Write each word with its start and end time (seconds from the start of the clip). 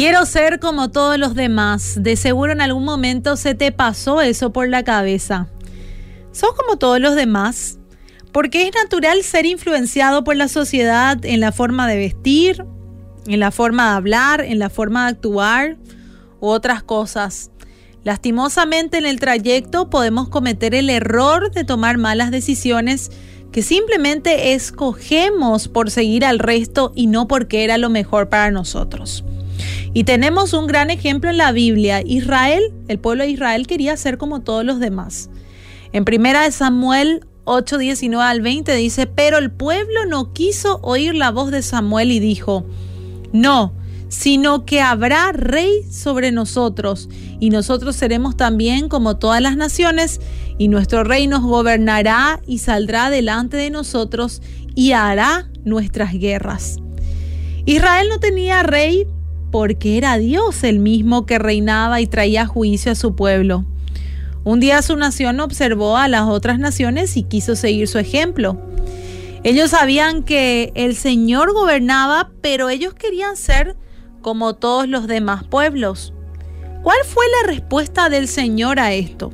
Quiero 0.00 0.24
ser 0.24 0.60
como 0.60 0.90
todos 0.90 1.18
los 1.18 1.34
demás. 1.34 1.96
De 1.98 2.16
seguro 2.16 2.52
en 2.52 2.62
algún 2.62 2.86
momento 2.86 3.36
se 3.36 3.54
te 3.54 3.70
pasó 3.70 4.22
eso 4.22 4.50
por 4.50 4.66
la 4.66 4.82
cabeza. 4.82 5.48
¿Sos 6.32 6.54
como 6.54 6.78
todos 6.78 6.98
los 7.00 7.16
demás? 7.16 7.78
Porque 8.32 8.66
es 8.66 8.74
natural 8.74 9.22
ser 9.22 9.44
influenciado 9.44 10.24
por 10.24 10.36
la 10.36 10.48
sociedad 10.48 11.22
en 11.22 11.40
la 11.40 11.52
forma 11.52 11.86
de 11.86 11.98
vestir, 11.98 12.64
en 13.26 13.40
la 13.40 13.50
forma 13.50 13.90
de 13.90 13.96
hablar, 13.96 14.40
en 14.40 14.58
la 14.58 14.70
forma 14.70 15.04
de 15.04 15.10
actuar 15.10 15.76
u 16.40 16.46
otras 16.46 16.82
cosas. 16.82 17.50
Lastimosamente 18.02 18.96
en 18.96 19.04
el 19.04 19.20
trayecto 19.20 19.90
podemos 19.90 20.30
cometer 20.30 20.74
el 20.74 20.88
error 20.88 21.50
de 21.50 21.64
tomar 21.64 21.98
malas 21.98 22.30
decisiones 22.30 23.10
que 23.52 23.60
simplemente 23.60 24.54
escogemos 24.54 25.68
por 25.68 25.90
seguir 25.90 26.24
al 26.24 26.38
resto 26.38 26.90
y 26.94 27.06
no 27.06 27.28
porque 27.28 27.64
era 27.64 27.76
lo 27.76 27.90
mejor 27.90 28.30
para 28.30 28.50
nosotros. 28.50 29.24
Y 29.92 30.04
tenemos 30.04 30.52
un 30.52 30.66
gran 30.66 30.90
ejemplo 30.90 31.30
en 31.30 31.38
la 31.38 31.52
Biblia. 31.52 32.02
Israel, 32.04 32.62
el 32.88 32.98
pueblo 32.98 33.24
de 33.24 33.30
Israel 33.30 33.66
quería 33.66 33.96
ser 33.96 34.18
como 34.18 34.40
todos 34.40 34.64
los 34.64 34.80
demás. 34.80 35.30
En 35.92 36.04
primera 36.04 36.42
de 36.42 36.52
Samuel 36.52 37.26
8, 37.44 37.78
19 37.78 38.24
al 38.24 38.40
20 38.42 38.74
dice, 38.76 39.06
pero 39.06 39.38
el 39.38 39.50
pueblo 39.50 40.06
no 40.06 40.32
quiso 40.32 40.78
oír 40.82 41.14
la 41.14 41.30
voz 41.30 41.50
de 41.50 41.62
Samuel 41.62 42.12
y 42.12 42.20
dijo, 42.20 42.64
no, 43.32 43.72
sino 44.08 44.64
que 44.64 44.80
habrá 44.80 45.32
rey 45.32 45.84
sobre 45.90 46.32
nosotros, 46.32 47.08
y 47.38 47.50
nosotros 47.50 47.96
seremos 47.96 48.36
también 48.36 48.88
como 48.88 49.16
todas 49.16 49.40
las 49.40 49.56
naciones, 49.56 50.20
y 50.58 50.68
nuestro 50.68 51.04
rey 51.04 51.26
nos 51.26 51.42
gobernará 51.42 52.40
y 52.46 52.58
saldrá 52.58 53.08
delante 53.10 53.56
de 53.56 53.70
nosotros 53.70 54.42
y 54.74 54.92
hará 54.92 55.48
nuestras 55.64 56.12
guerras. 56.12 56.76
Israel 57.66 58.08
no 58.08 58.20
tenía 58.20 58.62
rey 58.62 59.06
porque 59.50 59.96
era 59.96 60.18
Dios 60.18 60.64
el 60.64 60.78
mismo 60.78 61.26
que 61.26 61.38
reinaba 61.38 62.00
y 62.00 62.06
traía 62.06 62.46
juicio 62.46 62.92
a 62.92 62.94
su 62.94 63.14
pueblo. 63.14 63.64
Un 64.42 64.60
día 64.60 64.80
su 64.82 64.96
nación 64.96 65.40
observó 65.40 65.96
a 65.96 66.08
las 66.08 66.22
otras 66.22 66.58
naciones 66.58 67.16
y 67.16 67.24
quiso 67.24 67.56
seguir 67.56 67.88
su 67.88 67.98
ejemplo. 67.98 68.58
Ellos 69.42 69.70
sabían 69.70 70.22
que 70.22 70.72
el 70.74 70.96
Señor 70.96 71.52
gobernaba, 71.52 72.30
pero 72.40 72.68
ellos 72.68 72.94
querían 72.94 73.36
ser 73.36 73.76
como 74.22 74.54
todos 74.54 74.88
los 74.88 75.06
demás 75.06 75.44
pueblos. 75.44 76.12
¿Cuál 76.82 76.98
fue 77.06 77.24
la 77.42 77.48
respuesta 77.48 78.08
del 78.08 78.28
Señor 78.28 78.80
a 78.80 78.92
esto? 78.92 79.32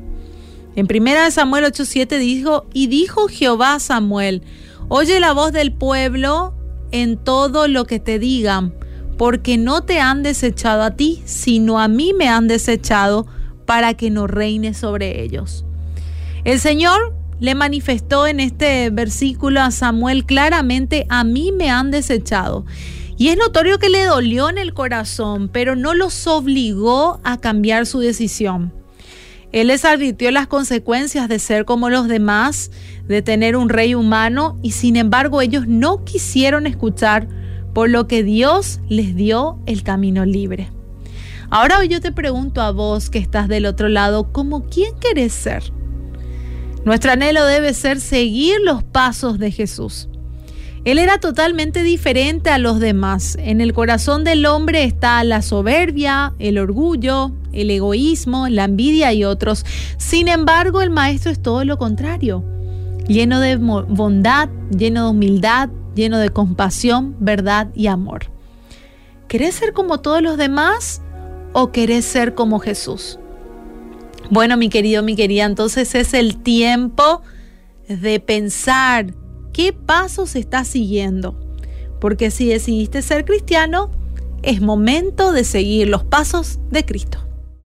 En 0.75 0.86
1 0.86 1.30
Samuel 1.30 1.64
8:7 1.64 2.19
dijo, 2.19 2.67
y 2.73 2.89
dijo 2.89 3.28
Jehová 3.28 3.75
a 3.75 3.80
Samuel, 3.80 4.42
oye 4.89 5.20
la 5.20 5.33
voz 5.33 5.53
del 5.53 5.73
pueblo 5.73 6.55
en 6.91 7.17
todo 7.17 7.69
lo 7.69 7.84
que 7.84 8.01
te 8.01 8.19
digan 8.19 8.75
porque 9.17 9.59
no 9.59 9.83
te 9.83 10.00
han 10.00 10.22
desechado 10.22 10.83
a 10.83 10.92
ti, 10.92 11.22
sino 11.25 11.81
a 11.81 11.89
mí 11.89 12.12
me 12.12 12.28
han 12.28 12.48
desechado 12.48 13.27
para 13.64 13.95
que 13.95 14.11
no 14.11 14.27
reine 14.27 14.75
sobre 14.75 15.23
ellos. 15.23 15.64
El 16.45 16.61
Señor 16.61 17.14
le 17.41 17.55
manifestó 17.55 18.27
en 18.27 18.41
este 18.41 18.91
versículo 18.91 19.61
a 19.61 19.70
Samuel 19.70 20.25
claramente, 20.25 21.06
a 21.08 21.25
mí 21.25 21.53
me 21.53 21.70
han 21.70 21.91
desechado. 21.91 22.64
Y 23.19 23.28
es 23.28 23.36
notorio 23.39 23.78
que 23.78 23.89
le 23.89 24.05
dolió 24.05 24.50
en 24.50 24.58
el 24.58 24.75
corazón, 24.75 25.48
pero 25.48 25.75
no 25.75 25.95
los 25.95 26.27
obligó 26.27 27.20
a 27.25 27.41
cambiar 27.41 27.86
su 27.86 28.01
decisión. 28.01 28.73
Él 29.53 29.69
les 29.69 29.84
advirtió 29.84 30.30
las 30.30 30.47
consecuencias 30.47 31.28
de 31.28 31.39
ser 31.39 31.64
como 31.64 31.89
los 31.89 32.08
demás, 32.08 32.70
de 33.08 33.23
tener 33.23 33.56
un 33.56 33.70
rey 33.70 33.95
humano, 33.95 34.58
y 34.62 34.73
sin 34.73 34.97
embargo 34.97 35.41
ellos 35.41 35.67
no 35.67 36.05
quisieron 36.05 36.67
escuchar 36.67 37.28
por 37.77 37.91
lo 37.91 38.09
que 38.09 38.23
Dios 38.23 38.81
les 38.89 39.15
dio 39.15 39.59
el 39.67 39.83
camino 39.83 40.25
libre. 40.25 40.71
Ahora 41.51 41.85
yo 41.85 42.01
te 42.01 42.11
pregunto 42.11 42.63
a 42.63 42.71
vos 42.71 43.11
que 43.11 43.19
estás 43.19 43.49
del 43.49 43.67
otro 43.67 43.91
lado, 43.91 44.33
¿cómo 44.33 44.65
quién 44.65 44.99
querés 44.99 45.35
ser? 45.35 45.63
Nuestro 46.87 47.13
anhelo 47.13 47.45
debe 47.45 47.75
ser 47.75 48.01
seguir 48.01 48.55
los 48.65 48.83
pasos 48.83 49.39
de 49.39 49.51
Jesús. 49.51 50.09
Él 50.86 50.97
era 50.98 51.19
totalmente 51.19 51.83
diferente 51.83 52.48
a 52.48 52.57
los 52.57 52.81
demás. 52.81 53.36
En 53.39 53.61
el 53.61 53.75
corazón 53.75 54.25
del 54.25 54.47
hombre 54.47 54.85
está 54.85 55.23
la 55.23 55.42
soberbia, 55.42 56.33
el 56.39 56.57
orgullo, 56.57 57.33
el 57.53 57.70
egoísmo, 57.70 58.48
la 58.48 58.65
envidia 58.65 59.13
y 59.13 59.25
otros. 59.25 59.67
Sin 59.98 60.29
embargo, 60.29 60.81
el 60.81 60.89
maestro 60.89 61.31
es 61.31 61.42
todo 61.42 61.63
lo 61.63 61.77
contrario. 61.77 62.42
Lleno 63.07 63.39
de 63.39 63.57
bondad, 63.57 64.48
lleno 64.70 65.05
de 65.05 65.11
humildad, 65.11 65.69
lleno 65.96 66.18
de 66.18 66.30
compasión, 66.30 67.17
verdad 67.18 67.68
y 67.74 67.89
amor. 67.89 68.27
¿Querés 69.27 69.57
ser 69.57 69.73
como 69.73 69.98
todos 69.98 70.23
los 70.23 70.36
demás 70.36 71.02
o 71.52 71.73
querés 71.73 72.05
ser 72.05 72.34
como 72.34 72.61
Jesús? 72.61 73.18
Bueno, 74.30 74.56
mi 74.56 74.68
querido, 74.68 75.02
mi 75.02 75.17
querida, 75.17 75.45
entonces 75.45 75.95
es 75.96 76.14
el 76.14 76.36
tiempo 76.42 77.23
de 77.89 78.20
pensar 78.20 79.14
qué 79.52 79.73
pasos 79.73 80.36
estás 80.36 80.68
siguiendo. 80.68 81.40
Porque 82.01 82.30
si 82.30 82.46
decidiste 82.46 83.02
ser 83.02 83.24
cristiano, 83.24 83.90
es 84.42 84.61
momento 84.61 85.33
de 85.33 85.45
seguir 85.45 85.89
los 85.89 86.05
pasos 86.05 86.61
de 86.70 86.85
Cristo. 86.85 87.26